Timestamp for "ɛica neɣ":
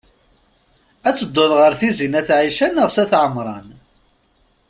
2.39-2.89